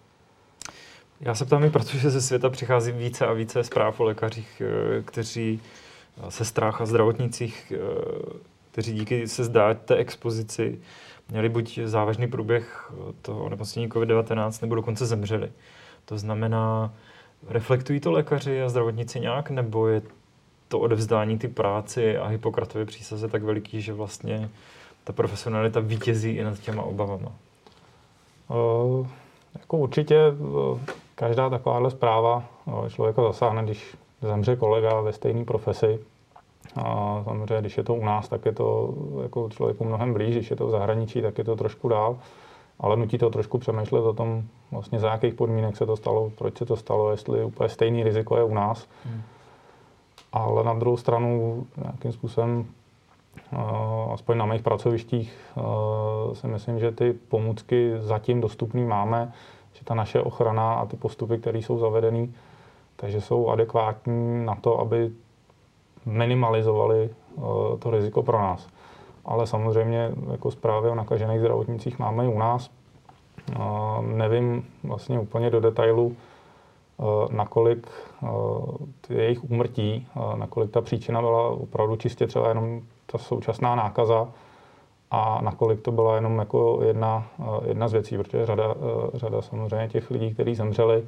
Já 1.21 1.35
se 1.35 1.45
ptám 1.45 1.63
i, 1.63 1.69
protože 1.69 2.09
ze 2.09 2.21
světa 2.21 2.49
přichází 2.49 2.91
více 2.91 3.25
a 3.25 3.33
více 3.33 3.63
zpráv 3.63 3.99
o 3.99 4.03
lékařích, 4.03 4.61
eh, 4.65 5.01
kteří 5.01 5.59
se 6.29 6.45
strach 6.45 6.81
a 6.81 6.85
zdravotnicích, 6.85 7.73
eh, 7.75 8.39
kteří 8.71 8.93
díky 8.93 9.27
se 9.27 9.43
zdá 9.43 9.73
té 9.73 9.95
expozici 9.95 10.79
měli 11.29 11.49
buď 11.49 11.79
závažný 11.85 12.27
průběh 12.27 12.91
toho 13.21 13.43
onemocnění 13.43 13.89
COVID-19 13.89 14.61
nebo 14.61 14.75
dokonce 14.75 15.05
zemřeli. 15.05 15.51
To 16.05 16.17
znamená, 16.17 16.91
Reflektují 17.47 17.99
to 17.99 18.11
lékaři 18.11 18.61
a 18.61 18.69
zdravotníci 18.69 19.19
nějak, 19.19 19.49
nebo 19.49 19.87
je 19.87 20.01
to 20.67 20.79
odevzdání 20.79 21.37
ty 21.37 21.47
práci 21.47 22.17
a 22.17 22.27
Hippokratově 22.27 22.85
přísaze 22.85 23.27
tak 23.27 23.43
veliký, 23.43 23.81
že 23.81 23.93
vlastně 23.93 24.49
ta 25.03 25.13
profesionalita 25.13 25.79
vítězí 25.79 26.29
i 26.29 26.43
nad 26.43 26.59
těma 26.59 26.83
obavama? 26.83 27.31
Uh, 28.49 29.07
jako 29.59 29.77
určitě 29.77 30.17
každá 31.21 31.49
takováhle 31.49 31.91
zpráva 31.91 32.43
uh, 32.65 32.87
člověka 32.87 33.21
zasáhne, 33.23 33.63
když 33.63 33.97
zemře 34.21 34.55
kolega 34.55 35.01
ve 35.01 35.13
stejné 35.13 35.45
profesi. 35.45 35.99
A 36.75 37.21
samozřejmě, 37.23 37.61
když 37.61 37.77
je 37.77 37.83
to 37.83 37.93
u 37.93 38.05
nás, 38.05 38.29
tak 38.29 38.45
je 38.45 38.51
to 38.51 38.93
jako 39.23 39.49
člověku 39.49 39.83
mnohem 39.83 40.13
blíž, 40.13 40.35
když 40.35 40.49
je 40.49 40.55
to 40.55 40.67
v 40.67 40.71
zahraničí, 40.71 41.21
tak 41.21 41.37
je 41.37 41.43
to 41.43 41.55
trošku 41.55 41.89
dál 41.89 42.17
ale 42.81 42.97
nutí 42.97 43.17
to 43.17 43.29
trošku 43.29 43.57
přemýšlet 43.57 44.01
o 44.01 44.13
tom, 44.13 44.43
vlastně 44.71 44.99
za 44.99 45.11
jakých 45.11 45.33
podmínek 45.33 45.77
se 45.77 45.85
to 45.85 45.95
stalo, 45.95 46.31
proč 46.37 46.57
se 46.57 46.65
to 46.65 46.75
stalo, 46.75 47.11
jestli 47.11 47.45
úplně 47.45 47.69
stejný 47.69 48.03
riziko 48.03 48.37
je 48.37 48.43
u 48.43 48.53
nás. 48.53 48.87
Hmm. 49.05 49.21
Ale 50.33 50.63
na 50.63 50.73
druhou 50.73 50.97
stranu 50.97 51.63
nějakým 51.83 52.11
způsobem, 52.11 52.65
uh, 53.53 54.13
aspoň 54.13 54.37
na 54.37 54.45
mých 54.45 54.61
pracovištích, 54.61 55.37
si 56.33 56.47
myslím, 56.47 56.79
že 56.79 56.91
ty 56.91 57.13
pomůcky 57.13 57.91
zatím 57.99 58.41
dostupné 58.41 58.85
máme, 58.85 59.33
že 59.73 59.85
ta 59.85 59.95
naše 59.95 60.21
ochrana 60.21 60.73
a 60.73 60.85
ty 60.85 60.97
postupy, 60.97 61.37
které 61.37 61.59
jsou 61.59 61.77
zavedeny, 61.77 62.29
takže 62.95 63.21
jsou 63.21 63.49
adekvátní 63.49 64.45
na 64.45 64.55
to, 64.55 64.79
aby 64.79 65.11
minimalizovali 66.05 67.09
uh, 67.35 67.43
to 67.79 67.91
riziko 67.91 68.23
pro 68.23 68.39
nás 68.39 68.67
ale 69.25 69.47
samozřejmě 69.47 70.11
jako 70.31 70.51
zprávy 70.51 70.89
o 70.89 70.95
nakažených 70.95 71.39
zdravotnicích 71.39 71.99
máme 71.99 72.25
i 72.25 72.27
u 72.27 72.39
nás. 72.39 72.69
Nevím 74.01 74.65
vlastně 74.83 75.19
úplně 75.19 75.49
do 75.49 75.59
detailu, 75.59 76.15
nakolik 77.29 77.87
ty 79.01 79.13
jejich 79.13 79.43
úmrtí, 79.43 80.07
nakolik 80.35 80.71
ta 80.71 80.81
příčina 80.81 81.21
byla 81.21 81.49
opravdu 81.49 81.95
čistě 81.95 82.27
třeba 82.27 82.49
jenom 82.49 82.81
ta 83.05 83.17
současná 83.17 83.75
nákaza 83.75 84.27
a 85.11 85.41
nakolik 85.41 85.81
to 85.81 85.91
byla 85.91 86.15
jenom 86.15 86.39
jako 86.39 86.79
jedna, 86.83 87.27
jedna 87.65 87.87
z 87.87 87.93
věcí, 87.93 88.17
protože 88.17 88.45
řada, 88.45 88.75
řada 89.13 89.41
samozřejmě 89.41 89.87
těch 89.87 90.11
lidí, 90.11 90.33
kteří 90.33 90.55
zemřeli 90.55 91.03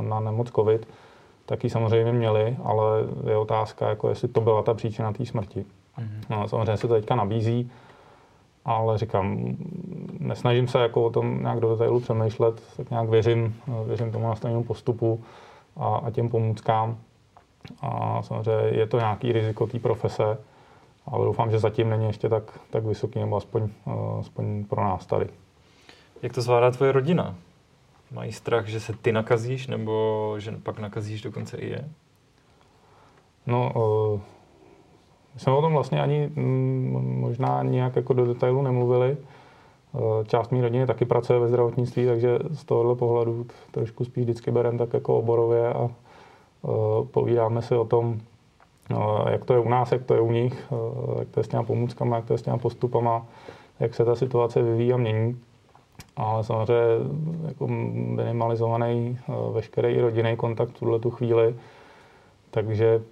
na 0.00 0.20
nemoc 0.20 0.50
COVID, 0.50 0.88
taky 1.46 1.70
samozřejmě 1.70 2.12
měli, 2.12 2.56
ale 2.64 2.86
je 3.30 3.36
otázka, 3.36 3.88
jako 3.88 4.08
jestli 4.08 4.28
to 4.28 4.40
byla 4.40 4.62
ta 4.62 4.74
příčina 4.74 5.12
té 5.12 5.26
smrti. 5.26 5.64
Mm-hmm. 5.98 6.20
No, 6.30 6.48
samozřejmě 6.48 6.76
se 6.76 6.88
to 6.88 6.94
teďka 6.94 7.14
nabízí, 7.14 7.70
ale 8.64 8.98
říkám, 8.98 9.56
nesnažím 10.18 10.68
se 10.68 10.78
jako 10.78 11.04
o 11.04 11.10
tom 11.10 11.42
nějak 11.42 11.60
do 11.60 11.70
detailu 11.70 12.00
přemýšlet, 12.00 12.62
tak 12.76 12.90
nějak 12.90 13.08
věřím, 13.08 13.56
věřím 13.86 14.12
tomu 14.12 14.28
nastavenému 14.28 14.64
postupu 14.64 15.24
a, 15.76 15.96
a 15.96 16.10
těm 16.10 16.28
pomůckám. 16.28 16.96
A 17.80 18.22
samozřejmě 18.22 18.78
je 18.78 18.86
to 18.86 18.98
nějaký 18.98 19.32
riziko 19.32 19.66
té 19.66 19.78
profese, 19.78 20.38
ale 21.06 21.24
doufám, 21.24 21.50
že 21.50 21.58
zatím 21.58 21.90
není 21.90 22.06
ještě 22.06 22.28
tak, 22.28 22.60
tak 22.70 22.84
vysoký, 22.84 23.18
nebo 23.18 23.36
aspoň, 23.36 23.68
aspoň 24.20 24.64
pro 24.64 24.84
nás 24.84 25.06
tady. 25.06 25.26
Jak 26.22 26.32
to 26.32 26.42
zvládá 26.42 26.70
tvoje 26.70 26.92
rodina? 26.92 27.34
Mají 28.12 28.32
strach, 28.32 28.66
že 28.66 28.80
se 28.80 28.92
ty 28.92 29.12
nakazíš, 29.12 29.66
nebo 29.66 30.34
že 30.38 30.52
pak 30.62 30.78
nakazíš 30.78 31.22
dokonce 31.22 31.56
i 31.56 31.68
je? 31.68 31.88
No, 33.46 33.72
my 35.34 35.40
jsme 35.40 35.52
o 35.52 35.60
tom 35.60 35.72
vlastně 35.72 36.02
ani 36.02 36.30
mm, 36.34 37.16
možná 37.20 37.62
nějak 37.62 37.96
jako 37.96 38.12
do 38.12 38.26
detailu 38.26 38.62
nemluvili. 38.62 39.16
Eh, 39.96 40.24
část 40.24 40.52
mý 40.52 40.60
rodiny 40.60 40.86
taky 40.86 41.04
pracuje 41.04 41.38
ve 41.38 41.48
zdravotnictví, 41.48 42.06
takže 42.06 42.38
z 42.50 42.64
tohohle 42.64 42.94
pohledu 42.94 43.46
trošku 43.70 44.04
spíš 44.04 44.24
vždycky 44.24 44.50
bereme 44.50 44.78
tak 44.78 44.94
jako 44.94 45.18
oborově 45.18 45.72
a 45.72 45.88
eh, 45.88 46.68
povídáme 47.10 47.62
si 47.62 47.74
o 47.74 47.84
tom, 47.84 48.18
eh, 48.18 48.35
jak 49.30 49.44
to 49.44 49.52
je 49.52 49.58
u 49.58 49.68
nás, 49.68 49.92
jak 49.92 50.04
to 50.04 50.14
je 50.14 50.20
u 50.20 50.32
nich, 50.32 50.72
jak 51.18 51.28
to 51.28 51.40
je 51.40 51.44
s 51.44 51.48
těma 51.48 51.62
pomůckama, 51.62 52.16
jak 52.16 52.24
to 52.24 52.34
je 52.34 52.38
s 52.38 52.42
těma 52.42 52.58
postupama, 52.58 53.26
jak 53.80 53.94
se 53.94 54.04
ta 54.04 54.14
situace 54.14 54.62
vyvíjí 54.62 54.92
a 54.92 54.96
mění. 54.96 55.40
Ale 56.16 56.44
samozřejmě 56.44 56.84
jako 57.46 57.66
minimalizovaný 57.68 59.18
veškerý 59.52 60.00
rodinný 60.00 60.36
kontakt 60.36 60.68
v 60.68 60.78
tuhle 60.78 60.98
tu 60.98 61.10
chvíli, 61.10 61.54
takže 62.50 63.02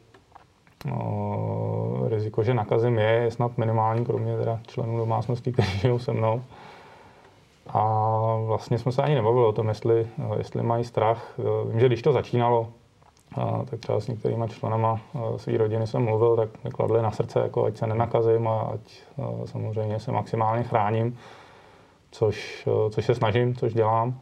No, 0.84 2.08
riziko, 2.08 2.42
že 2.42 2.54
nakazím 2.54 2.98
je, 2.98 3.10
je 3.10 3.30
snad 3.30 3.58
minimální, 3.58 4.04
kromě 4.04 4.36
teda 4.36 4.60
členů 4.66 4.98
domácnosti, 4.98 5.52
kteří 5.52 5.78
žijou 5.78 5.98
se 5.98 6.12
mnou. 6.12 6.42
A 7.68 7.82
vlastně 8.46 8.78
jsme 8.78 8.92
se 8.92 9.02
ani 9.02 9.14
nebavili 9.14 9.46
o 9.46 9.52
tom, 9.52 9.68
jestli, 9.68 10.06
jestli 10.38 10.62
mají 10.62 10.84
strach. 10.84 11.38
Vím, 11.70 11.80
že 11.80 11.86
když 11.86 12.02
to 12.02 12.12
začínalo, 12.12 12.68
tak 13.70 13.80
třeba 13.80 14.00
s 14.00 14.08
některýma 14.08 14.48
členama 14.48 15.00
své 15.36 15.58
rodiny 15.58 15.86
jsem 15.86 16.04
mluvil, 16.04 16.36
tak 16.36 16.64
mi 16.64 16.70
kladli 16.70 17.02
na 17.02 17.10
srdce, 17.10 17.40
jako 17.40 17.64
ať 17.64 17.76
se 17.76 17.86
nenakazím 17.86 18.48
a 18.48 18.60
ať 18.60 19.02
samozřejmě 19.44 20.00
se 20.00 20.12
maximálně 20.12 20.62
chráním, 20.62 21.18
což, 22.10 22.68
což 22.90 23.04
se 23.04 23.14
snažím, 23.14 23.54
což 23.54 23.74
dělám. 23.74 24.20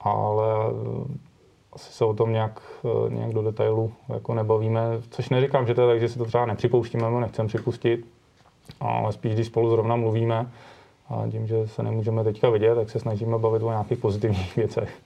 Ale 0.00 0.46
asi 1.76 1.92
se 1.92 2.04
o 2.04 2.14
tom 2.14 2.32
nějak, 2.32 2.62
eh, 2.84 3.14
nějak 3.14 3.32
do 3.32 3.42
detailu 3.42 3.92
jako 4.08 4.34
nebavíme, 4.34 4.80
což 5.10 5.28
neříkám, 5.28 5.66
že 5.66 5.74
to 5.74 5.80
je 5.80 5.86
tak, 5.86 6.00
že 6.00 6.08
si 6.08 6.18
to 6.18 6.24
třeba 6.24 6.46
nepřipouštíme 6.46 7.02
nebo 7.02 7.20
nechcem 7.20 7.46
připustit, 7.46 8.06
ale 8.80 9.12
spíš, 9.12 9.34
když 9.34 9.46
spolu 9.46 9.70
zrovna 9.70 9.96
mluvíme 9.96 10.50
a 11.08 11.24
tím, 11.30 11.46
že 11.46 11.68
se 11.68 11.82
nemůžeme 11.82 12.24
teďka 12.24 12.50
vidět, 12.50 12.74
tak 12.74 12.90
se 12.90 12.98
snažíme 12.98 13.38
bavit 13.38 13.62
o 13.62 13.70
nějakých 13.70 13.98
pozitivních 13.98 14.56
věcech. 14.56 14.98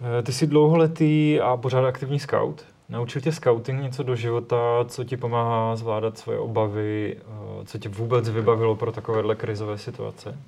Eh, 0.00 0.22
ty 0.22 0.32
jsi 0.32 0.46
dlouholetý 0.46 1.40
a 1.40 1.56
pořád 1.56 1.84
aktivní 1.84 2.20
scout. 2.20 2.64
Naučil 2.88 3.22
tě 3.22 3.32
scouting 3.32 3.82
něco 3.82 4.02
do 4.02 4.16
života, 4.16 4.84
co 4.88 5.04
ti 5.04 5.16
pomáhá 5.16 5.76
zvládat 5.76 6.18
svoje 6.18 6.38
obavy, 6.38 7.16
eh, 7.16 7.64
co 7.64 7.78
tě 7.78 7.88
vůbec 7.88 8.28
vybavilo 8.28 8.76
pro 8.76 8.92
takovéhle 8.92 9.34
krizové 9.34 9.78
situace? 9.78 10.38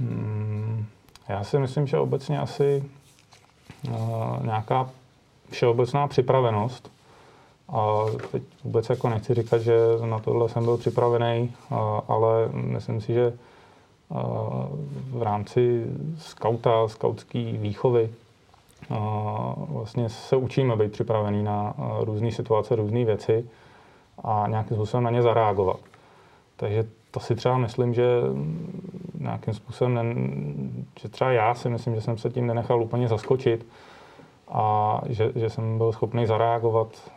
Hmm, 0.00 0.84
já 1.28 1.44
si 1.44 1.58
myslím, 1.58 1.86
že 1.86 1.98
obecně 1.98 2.40
asi 2.40 2.84
Eh, 3.88 4.46
nějaká 4.46 4.90
všeobecná 5.50 6.08
připravenost. 6.08 6.90
A 7.68 8.04
teď 8.32 8.42
vůbec 8.64 8.90
jako 8.90 9.08
nechci 9.08 9.34
říkat, 9.34 9.58
že 9.58 9.76
na 10.04 10.18
tohle 10.18 10.48
jsem 10.48 10.64
byl 10.64 10.76
připravený, 10.76 11.52
eh, 11.54 11.74
ale 12.08 12.48
myslím 12.52 13.00
si, 13.00 13.14
že 13.14 13.26
eh, 13.26 14.14
v 15.10 15.22
rámci 15.22 15.86
skauta, 16.18 16.88
skautské 16.88 17.52
výchovy 17.52 18.10
vlastně 19.68 20.08
se 20.08 20.36
učíme 20.36 20.76
být 20.76 20.92
připravený 20.92 21.42
na 21.42 21.74
různé 22.00 22.32
situace, 22.32 22.76
různé 22.76 23.04
věci 23.04 23.44
a 24.24 24.44
nějakým 24.48 24.76
způsobem 24.76 25.04
na 25.04 25.10
ně 25.10 25.22
zareagovat. 25.22 25.80
Takže 26.56 26.84
to 27.10 27.20
si 27.20 27.34
třeba 27.34 27.58
myslím, 27.58 27.94
že 27.94 28.04
nějakým 29.18 29.54
způsobem, 29.54 29.94
ne, 29.94 30.02
že 31.00 31.08
třeba 31.08 31.30
já 31.30 31.54
si 31.54 31.68
myslím, 31.68 31.94
že 31.94 32.00
jsem 32.00 32.18
se 32.18 32.30
tím 32.30 32.46
nenechal 32.46 32.82
úplně 32.82 33.08
zaskočit 33.08 33.66
a 34.48 35.00
že, 35.08 35.32
že 35.34 35.50
jsem 35.50 35.78
byl 35.78 35.92
schopný 35.92 36.26
zareagovat 36.26 37.10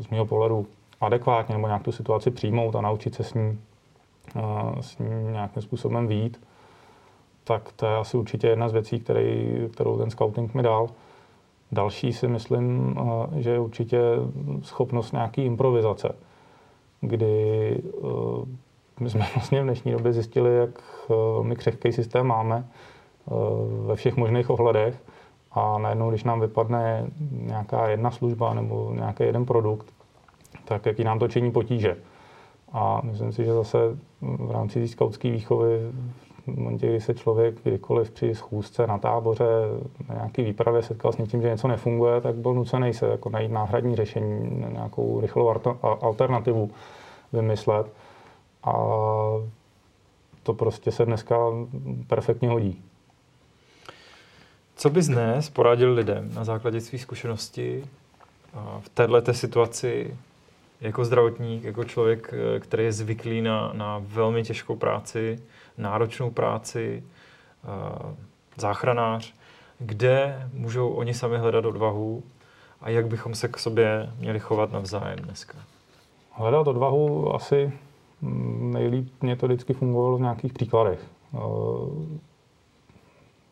z 0.00 0.08
mého 0.10 0.26
pohledu 0.26 0.66
adekvátně 1.00 1.54
nebo 1.54 1.66
nějak 1.66 1.82
tu 1.82 1.92
situaci 1.92 2.30
přijmout 2.30 2.76
a 2.76 2.80
naučit 2.80 3.14
se 3.14 3.24
s 3.24 3.34
ní, 3.34 3.58
s 4.80 4.98
ní 4.98 5.32
nějakým 5.32 5.62
způsobem 5.62 6.06
výjít, 6.06 6.40
tak 7.50 7.72
to 7.72 7.86
je 7.86 7.96
asi 7.96 8.16
určitě 8.16 8.46
jedna 8.46 8.68
z 8.68 8.72
věcí, 8.72 9.00
který, 9.00 9.56
kterou 9.72 9.98
ten 9.98 10.10
scouting 10.10 10.54
mi 10.54 10.62
dal. 10.62 10.88
Další 11.72 12.12
si 12.12 12.28
myslím, 12.28 12.94
že 13.36 13.50
je 13.50 13.58
určitě 13.58 14.00
schopnost 14.62 15.12
nějaký 15.12 15.44
improvizace, 15.44 16.14
kdy 17.00 17.76
my 19.00 19.10
jsme 19.10 19.26
vlastně 19.34 19.60
v 19.60 19.64
dnešní 19.64 19.92
době 19.92 20.12
zjistili, 20.12 20.56
jak 20.56 20.70
my 21.42 21.56
křehký 21.56 21.92
systém 21.92 22.26
máme 22.26 22.68
ve 23.86 23.96
všech 23.96 24.16
možných 24.16 24.50
ohledech 24.50 25.02
a 25.52 25.78
najednou, 25.78 26.10
když 26.10 26.24
nám 26.24 26.40
vypadne 26.40 27.06
nějaká 27.30 27.88
jedna 27.88 28.10
služba 28.10 28.54
nebo 28.54 28.92
nějaký 28.94 29.22
jeden 29.22 29.46
produkt, 29.46 29.86
tak 30.64 30.86
jaký 30.86 31.04
nám 31.04 31.18
to 31.18 31.28
činí 31.28 31.50
potíže. 31.50 31.96
A 32.72 33.00
myslím 33.04 33.32
si, 33.32 33.44
že 33.44 33.54
zase 33.54 33.78
v 34.20 34.50
rámci 34.50 34.88
té 35.18 35.30
výchovy 35.30 35.78
v 36.46 36.58
momentě, 36.58 36.86
kdy 36.86 37.00
se 37.00 37.14
člověk 37.14 37.54
kdykoliv 37.62 38.10
při 38.10 38.34
schůzce 38.34 38.86
na 38.86 38.98
táboře, 38.98 39.44
na 40.08 40.14
nějaký 40.14 40.42
výpravě 40.42 40.82
setkal 40.82 41.12
s 41.12 41.18
něčím, 41.18 41.42
že 41.42 41.48
něco 41.48 41.68
nefunguje, 41.68 42.20
tak 42.20 42.34
byl 42.34 42.54
nucený 42.54 42.94
se 42.94 43.06
jako 43.06 43.30
najít 43.30 43.52
náhradní 43.52 43.96
řešení, 43.96 44.64
nějakou 44.72 45.20
rychlou 45.20 45.54
alternativu 45.82 46.70
vymyslet. 47.32 47.86
A 48.64 48.72
to 50.42 50.54
prostě 50.54 50.92
se 50.92 51.04
dneska 51.04 51.36
perfektně 52.06 52.48
hodí. 52.48 52.82
Co 54.76 54.90
bys 54.90 55.06
dnes 55.06 55.50
poradil 55.50 55.92
lidem 55.94 56.34
na 56.34 56.44
základě 56.44 56.80
svých 56.80 57.02
zkušeností 57.02 57.84
v 58.80 58.88
této 58.88 59.34
situaci 59.34 60.16
jako 60.80 61.04
zdravotník, 61.04 61.64
jako 61.64 61.84
člověk, 61.84 62.34
eh, 62.56 62.60
který 62.60 62.84
je 62.84 62.92
zvyklý 62.92 63.42
na, 63.42 63.72
na 63.72 64.02
velmi 64.06 64.42
těžkou 64.42 64.76
práci, 64.76 65.40
náročnou 65.80 66.30
práci, 66.30 67.04
eh, 67.64 68.14
záchranář, 68.56 69.34
kde 69.78 70.48
můžou 70.52 70.88
oni 70.88 71.14
sami 71.14 71.38
hledat 71.38 71.64
odvahu 71.64 72.22
a 72.80 72.90
jak 72.90 73.06
bychom 73.06 73.34
se 73.34 73.48
k 73.48 73.58
sobě 73.58 74.12
měli 74.18 74.40
chovat 74.40 74.72
navzájem 74.72 75.18
dneska? 75.18 75.58
Hledat 76.32 76.66
odvahu 76.66 77.34
asi 77.34 77.72
nejlíp 78.72 79.22
mě 79.22 79.36
to 79.36 79.46
vždycky 79.46 79.72
fungovalo 79.72 80.16
v 80.16 80.20
nějakých 80.20 80.52
příkladech. 80.52 81.00
Eh, 81.34 81.38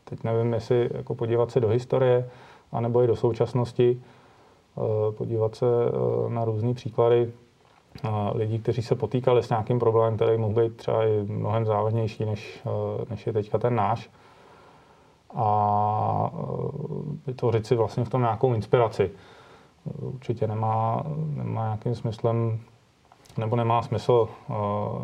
teď 0.04 0.24
nevím, 0.24 0.52
jestli 0.52 0.90
jako 0.94 1.14
podívat 1.14 1.50
se 1.50 1.60
do 1.60 1.68
historie, 1.68 2.30
anebo 2.72 3.02
i 3.02 3.06
do 3.06 3.16
současnosti, 3.16 4.02
Eh, 4.78 5.12
podívat 5.12 5.54
se 5.54 5.66
na 6.28 6.44
různé 6.44 6.74
příklady 6.74 7.32
lidí, 8.34 8.58
kteří 8.58 8.82
se 8.82 8.94
potýkali 8.94 9.42
s 9.42 9.48
nějakým 9.48 9.78
problémem, 9.78 10.16
který 10.16 10.38
mohl 10.38 10.62
být 10.62 10.76
třeba 10.76 11.04
i 11.04 11.22
mnohem 11.26 11.66
závažnější, 11.66 12.24
než, 12.24 12.62
než 13.10 13.26
je 13.26 13.32
teďka 13.32 13.58
ten 13.58 13.74
náš. 13.74 14.10
A 15.34 16.30
vytvořit 17.26 17.66
si 17.66 17.74
vlastně 17.74 18.04
v 18.04 18.08
tom 18.08 18.20
nějakou 18.20 18.54
inspiraci. 18.54 19.10
Určitě 20.00 20.46
nemá, 20.46 21.02
nemá 21.34 21.64
nějakým 21.64 21.94
smyslem, 21.94 22.60
nebo 23.36 23.56
nemá 23.56 23.82
smysl 23.82 24.28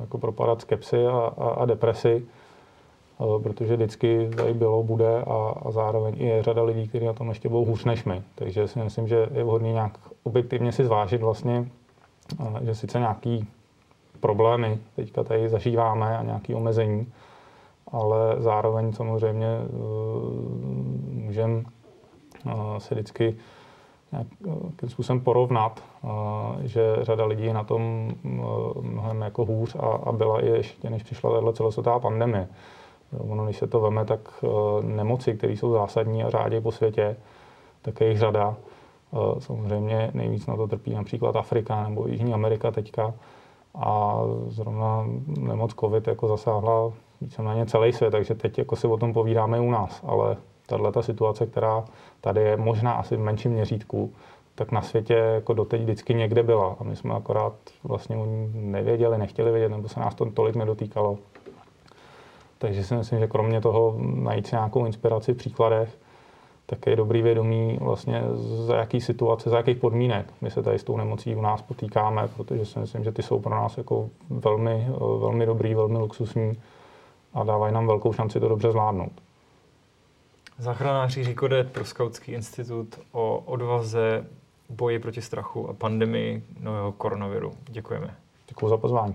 jako 0.01 0.19
propadat 0.19 0.61
skepsy 0.61 1.07
a, 1.07 1.33
a, 1.39 1.49
a 1.49 1.65
depresi, 1.65 2.27
Eh, 3.21 3.43
protože 3.43 3.77
vždycky 3.77 4.31
tady 4.37 4.55
bylo, 4.55 4.83
bude 4.83 5.23
a, 5.23 5.55
a 5.67 5.71
zároveň 5.71 6.15
i 6.19 6.27
je 6.27 6.43
řada 6.43 6.63
lidí, 6.63 6.89
kteří 6.89 7.07
na 7.07 7.13
tom 7.13 7.29
ještě 7.29 7.49
budou 7.49 7.65
hůř 7.65 7.85
než 7.85 8.05
my. 8.05 8.23
Takže 8.35 8.69
si 8.69 8.79
myslím, 8.79 9.09
že 9.09 9.29
je 9.35 9.45
vhodné 9.45 9.73
nějak 9.73 9.99
objektivně 10.23 10.73
si 10.73 10.85
zvážit 10.85 11.21
vlastně, 11.21 11.65
eh, 11.67 11.84
že 12.63 12.75
sice 12.75 12.99
nějaký 12.99 13.49
problémy 14.21 14.79
teďka 14.97 15.25
tady 15.25 15.49
zažíváme 15.49 16.19
a 16.19 16.23
nějaké 16.23 16.55
omezení, 16.55 17.13
ale 17.93 18.37
zároveň 18.39 18.93
samozřejmě 18.93 19.47
eh, 19.47 19.69
můžeme 21.11 21.63
se 22.79 22.95
vždycky 22.95 23.37
nějakým 24.13 24.89
způsobem 24.89 25.21
porovnat, 25.21 25.83
že 26.63 26.97
řada 27.03 27.25
lidí 27.25 27.53
na 27.53 27.65
tom 27.65 28.11
mnohem 28.81 29.21
jako 29.21 29.45
hůř 29.45 29.75
a, 29.75 29.87
a 29.87 30.13
byla 30.13 30.41
i 30.41 30.47
ještě, 30.47 30.91
než 30.91 31.03
přišla 31.03 31.35
tato 31.35 31.53
celosvětová 31.53 31.99
pandemie. 31.99 32.49
Ono, 33.19 33.45
když 33.45 33.59
se 33.59 33.67
to 33.67 33.81
veme, 33.81 34.05
tak 34.05 34.21
eh, 34.45 34.49
nemoci, 34.83 35.35
které 35.35 35.53
jsou 35.53 35.73
zásadní 35.73 36.25
a 36.25 36.31
řádě 36.31 36.61
po 36.61 36.73
světě, 36.73 37.17
tak 37.83 38.01
je 38.01 38.09
jich 38.09 38.19
řada. 38.19 38.57
Eh, 39.15 39.41
samozřejmě 39.41 40.11
nejvíc 40.15 40.47
na 40.47 40.57
to 40.57 40.67
trpí 40.67 40.95
například 40.95 41.37
Afrika 41.37 41.89
nebo 41.89 42.07
Jižní 42.07 42.35
Amerika 42.35 42.71
teďka. 42.71 43.15
A 43.75 44.21
zrovna 44.49 45.07
nemoc 45.27 45.75
COVID 45.75 46.07
jako 46.07 46.29
zasáhla 46.29 46.93
víceméně 47.21 47.67
celý 47.67 47.93
svět, 47.93 48.11
takže 48.11 48.35
teď 48.35 48.59
jako 48.59 48.77
si 48.77 48.87
o 48.87 48.97
tom 48.97 49.13
povídáme 49.13 49.61
u 49.61 49.71
nás. 49.71 50.01
Ale 50.07 50.37
tahle 50.67 50.93
ta 50.93 51.03
situace, 51.03 51.47
která 51.47 51.85
tady 52.21 52.41
je 52.41 52.57
možná 52.57 52.93
asi 52.93 53.17
v 53.17 53.21
menším 53.21 53.53
měřítku, 53.53 54.13
tak 54.55 54.73
na 54.73 54.83
světě 54.83 55.15
jako 55.15 55.55
doteď 55.55 55.83
vždycky 55.83 56.15
někde 56.15 56.43
byla. 56.43 56.77
A 56.81 56.85
my 56.85 56.97
jsme 56.97 57.15
akorát 57.15 57.53
vlastně 57.85 58.17
o 58.17 58.27
ní 58.27 58.51
nevěděli, 58.55 59.19
nechtěli 59.19 59.53
vědět, 59.53 59.69
nebo 59.69 59.89
se 59.89 60.01
nás 60.01 60.15
to 60.15 60.31
tolik 60.31 60.57
nedotýkalo. 60.57 61.19
Takže 62.59 62.85
si 62.85 62.95
myslím, 62.95 63.19
že 63.19 63.27
kromě 63.27 63.61
toho 63.61 63.95
najít 63.99 64.47
si 64.47 64.55
nějakou 64.55 64.87
inspiraci 64.87 65.35
v 65.35 65.37
příkladech, 65.37 65.99
tak 66.67 66.87
je 66.87 66.97
dobrý 66.97 67.23
vědomí 67.23 67.79
vlastně 67.81 68.23
za 68.67 68.77
jaký 68.77 69.01
situace, 69.01 69.51
za 69.51 69.57
jakých 69.57 69.79
podmínek 69.79 70.33
my 70.41 70.51
se 70.51 70.63
tady 70.63 70.79
s 70.79 70.85
tou 70.85 70.97
nemocí 70.97 71.37
u 71.37 71.41
nás 71.41 71.63
potýkáme, 71.63 72.29
protože 72.37 72.67
si 72.67 72.79
myslím, 72.79 73.05
že 73.05 73.13
ty 73.13 73.23
jsou 73.23 73.41
pro 73.41 73.55
nás 73.55 73.79
jako 73.79 74.09
velmi, 74.31 74.89
velmi 75.19 75.47
dobrý, 75.47 75.75
velmi 75.75 75.99
luxusní 75.99 76.53
a 77.35 77.45
dávají 77.45 77.75
nám 77.75 77.87
velkou 77.87 78.13
šanci 78.13 78.41
to 78.41 78.49
dobře 78.49 78.71
zvládnout. 78.71 79.13
Záchranáři 80.59 81.25
Říkodet 81.25 81.73
pro 81.73 81.85
Skautský 81.85 82.33
institut 82.33 83.01
o 83.13 83.39
odvaze, 83.39 84.27
boji 84.69 84.99
proti 84.99 85.23
strachu 85.23 85.69
a 85.69 85.73
pandemii 85.73 86.43
nového 86.61 86.93
koronaviru. 86.93 87.53
Děkujeme. 87.69 88.15
Děkuji 88.49 88.69
za 88.69 88.77
pozvání. 88.77 89.15